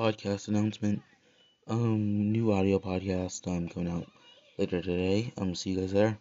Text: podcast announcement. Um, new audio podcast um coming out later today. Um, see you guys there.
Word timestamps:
podcast 0.00 0.48
announcement. 0.48 1.02
Um, 1.68 2.32
new 2.32 2.52
audio 2.52 2.78
podcast 2.78 3.46
um 3.46 3.68
coming 3.68 3.92
out 3.92 4.06
later 4.58 4.80
today. 4.80 5.34
Um, 5.36 5.54
see 5.54 5.72
you 5.72 5.80
guys 5.80 5.92
there. 5.92 6.18